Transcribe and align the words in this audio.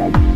Bye. 0.00 0.29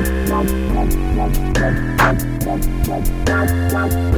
Thank 0.00 0.52
you. 4.14 4.17